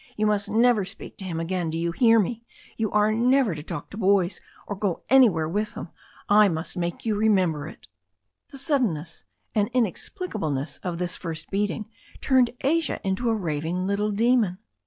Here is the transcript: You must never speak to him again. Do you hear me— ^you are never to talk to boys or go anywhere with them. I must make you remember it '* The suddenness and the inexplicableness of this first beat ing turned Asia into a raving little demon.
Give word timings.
You 0.17 0.25
must 0.25 0.49
never 0.49 0.83
speak 0.83 1.15
to 1.17 1.25
him 1.25 1.39
again. 1.39 1.69
Do 1.69 1.77
you 1.77 1.91
hear 1.91 2.19
me— 2.19 2.43
^you 2.79 2.89
are 2.91 3.11
never 3.13 3.53
to 3.53 3.61
talk 3.61 3.91
to 3.91 3.97
boys 3.97 4.41
or 4.65 4.75
go 4.75 5.03
anywhere 5.11 5.47
with 5.47 5.75
them. 5.75 5.89
I 6.27 6.49
must 6.49 6.75
make 6.75 7.05
you 7.05 7.15
remember 7.15 7.67
it 7.67 7.85
'* 8.17 8.49
The 8.49 8.57
suddenness 8.57 9.25
and 9.53 9.67
the 9.71 9.77
inexplicableness 9.79 10.79
of 10.81 10.97
this 10.97 11.15
first 11.15 11.51
beat 11.51 11.69
ing 11.69 11.87
turned 12.19 12.49
Asia 12.61 12.99
into 13.03 13.29
a 13.29 13.35
raving 13.35 13.85
little 13.85 14.11
demon. 14.11 14.57